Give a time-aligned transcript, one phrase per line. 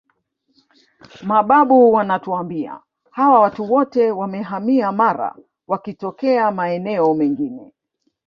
[1.23, 2.79] Mababu wanatuambia
[3.11, 5.35] hawa watu wote wamehamia Mara
[5.67, 7.73] wakitokea maeneo mengine